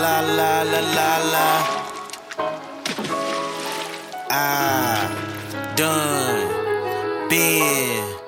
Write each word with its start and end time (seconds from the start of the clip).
la 0.00 0.20
la 0.20 0.62
la 0.62 0.80
la 0.96 1.10
la. 1.32 1.48
I 4.30 5.74
done 5.76 7.28
been 7.28 8.20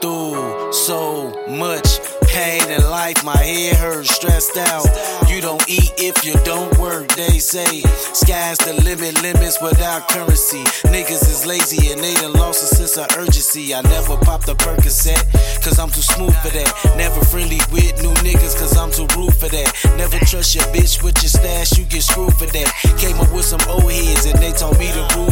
through 0.00 0.72
so 0.72 1.32
much 1.48 2.00
pain 2.34 2.68
in 2.70 2.82
life. 2.90 3.24
My 3.24 3.36
head 3.36 3.76
hurts, 3.76 4.14
stressed 4.14 4.56
out. 4.56 4.86
You 5.28 5.40
don't 5.40 5.64
eat 5.68 5.92
if 5.96 6.24
you 6.24 6.34
don't 6.44 6.76
work, 6.78 7.08
they 7.14 7.38
say. 7.38 7.82
Sky's 8.12 8.58
the 8.58 8.74
limit, 8.84 9.22
limits 9.22 9.62
without 9.62 10.08
currency. 10.08 10.64
Niggas 10.92 11.24
is 11.30 11.46
lazy 11.46 11.92
and 11.92 12.00
they 12.02 12.14
done 12.14 12.32
lost 12.34 12.62
a 12.64 12.74
sense 12.74 12.96
of 12.96 13.06
urgency. 13.16 13.74
I 13.74 13.80
never 13.82 14.16
popped 14.18 14.48
a 14.48 14.54
Percocet, 14.54 15.22
I'm 15.84 15.90
too 15.90 16.00
smooth 16.00 16.34
for 16.36 16.48
that. 16.48 16.94
Never 16.96 17.22
friendly 17.26 17.60
with 17.70 18.00
new 18.02 18.14
niggas, 18.24 18.56
cause 18.56 18.74
I'm 18.74 18.90
too 18.90 19.06
rude 19.14 19.36
for 19.36 19.50
that. 19.50 19.68
Never 19.98 20.18
trust 20.24 20.54
your 20.54 20.64
bitch 20.72 21.02
with 21.02 21.20
your 21.20 21.28
stash, 21.28 21.76
you 21.76 21.84
get 21.84 22.02
screwed 22.02 22.32
for 22.38 22.46
that. 22.46 22.72
Came 22.96 23.20
up 23.20 23.30
with 23.34 23.44
some 23.44 23.60
old 23.68 23.92
heads 23.92 24.24
and 24.24 24.38
they 24.38 24.52
told 24.52 24.78
me 24.78 24.86
to 24.86 25.04
that. 25.12 25.23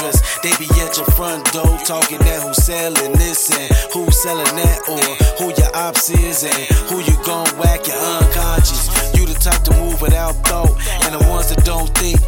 They 0.00 0.56
be 0.56 0.64
at 0.80 0.96
your 0.96 1.04
front 1.12 1.44
door 1.52 1.76
talking 1.84 2.18
that 2.18 2.42
who's 2.42 2.56
selling 2.56 3.12
this 3.12 3.50
and 3.52 3.70
who's 3.92 4.16
selling 4.16 4.56
that, 4.56 4.80
or 4.88 5.00
who 5.36 5.52
your 5.60 5.76
ops 5.76 6.08
is 6.08 6.44
and 6.44 6.64
who 6.88 7.00
you 7.00 7.16
gon' 7.24 7.46
whack, 7.58 7.86
you're 7.86 7.96
unconscious. 7.96 8.88
You 9.12 9.26
the 9.26 9.34
type 9.34 9.62
to 9.64 9.76
move 9.76 10.00
without 10.00 10.36
thought, 10.48 10.72
and 11.04 11.14
the 11.14 11.28
ones 11.28 11.54
that 11.54 11.64
don't 11.64 11.92
think 11.98 12.19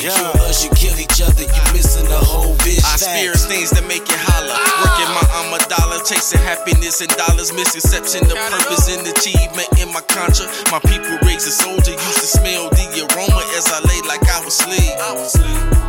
Kill 0.00 0.34
us, 0.50 0.64
you 0.64 0.70
kill 0.74 0.98
each 0.98 1.22
other. 1.22 1.46
You 1.46 1.62
missing 1.72 2.08
the 2.08 2.18
whole 2.18 2.54
vision. 2.66 2.82
I 2.82 2.94
experience 2.98 3.46
things 3.46 3.70
that 3.70 3.86
make 3.86 4.02
you 4.02 4.18
holler. 4.18 4.56
Working 4.82 5.10
my 5.14 5.26
armor 5.38 5.62
dollar, 5.70 6.02
chasing 6.02 6.42
happiness 6.42 7.00
and 7.00 7.10
dollars. 7.14 7.52
Misconception 7.52 8.26
the 8.26 8.34
purpose 8.34 8.90
and 8.90 9.06
achievement 9.06 9.68
in 9.78 9.92
my 9.94 10.02
contra. 10.10 10.50
My 10.74 10.80
people 10.82 11.14
raised 11.22 11.46
a 11.46 11.54
soldier, 11.54 11.92
used 11.94 12.20
to 12.20 12.28
smell 12.28 12.70
the 12.70 13.06
aroma 13.14 13.42
as 13.54 13.70
I 13.70 13.78
lay 13.86 14.00
like 14.08 14.24
I 14.26 14.42
was 14.42 14.58
asleep. 14.58 14.94
The 14.98 15.83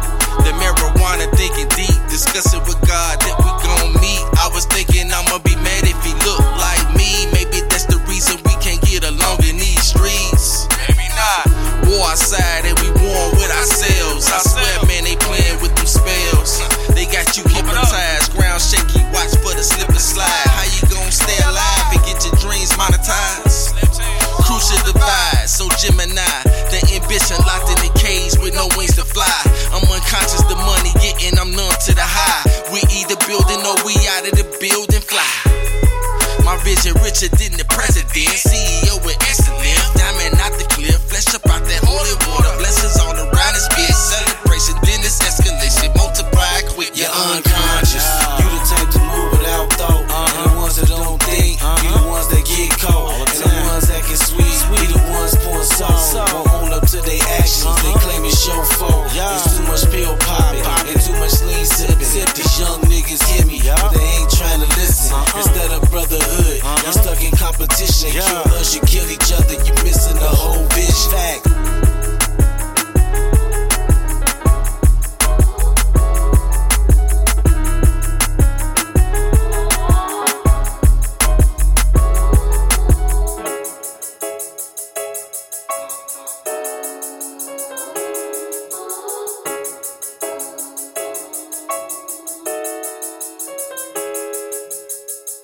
building, 33.35 33.63
or 33.67 33.75
we 33.83 33.95
out 34.15 34.23
of 34.23 34.33
the 34.39 34.47
building 34.63 35.03
fly. 35.03 35.27
My 36.47 36.55
vision 36.63 36.95
richer 37.03 37.27
than 37.35 37.59
the 37.59 37.67
president, 37.67 38.31
CEO 38.31 38.95
with 39.03 39.19
excellence, 39.27 39.91
diamond 39.97 40.39
out 40.39 40.55
the 40.55 40.63
clear, 40.71 40.95
flesh 40.95 41.27
up 41.35 41.43
out 41.51 41.59
that 41.67 41.81
holy 41.83 42.15
water, 42.31 42.53
blessings 42.61 42.95
all 43.03 43.11
around 43.11 43.53
us, 43.59 43.67
be 43.75 43.83
a 43.83 43.91
celebration, 43.91 44.77
then 44.87 45.03
it's 45.03 45.19
escalation, 45.19 45.91
multiply 45.99 46.63
quick. 46.71 46.95
You're 46.95 47.11
unconscious, 47.11 48.07
you 48.39 48.47
the 48.47 48.61
type 48.71 48.89
to 48.93 49.01
move 49.03 49.29
without 49.35 49.67
thought, 49.75 50.05
uh-huh. 50.05 50.31
and 50.31 50.35
the 50.39 50.51
ones 50.55 50.75
that 50.79 50.87
don't 50.87 51.19
think, 51.27 51.59
uh-huh. 51.59 51.75
be 51.81 51.87
the 51.91 52.03
ones 52.07 52.27
that 52.31 52.43
get 52.45 52.71
caught, 52.79 53.03
all 53.03 53.25
the 53.25 53.35
and 53.35 53.51
the 53.51 53.63
ones 53.67 53.85
that 53.91 54.01
can 54.05 54.19
sweet, 54.21 54.55
sweet. 54.63 54.79
be 54.79 54.95
the 54.95 55.01
ones 55.11 55.33
pouring 55.43 55.67
salt, 55.75 55.99
so. 55.99 56.23
won't 56.23 56.71
own 56.71 56.71
up 56.77 56.85
to 56.87 57.01
their 57.03 57.23
actions, 57.35 57.67
uh-huh. 57.67 57.83
they 57.83 57.95
claim 57.99 58.23
it's 58.23 58.39
your 58.47 58.63
fault, 58.79 59.11
yeah. 59.11 59.35
it's 59.35 59.49
too 59.57 59.65
much 59.67 59.83
pill 59.91 60.15
pop. 60.23 60.44
yeah. 68.15 68.61
She 68.63 68.79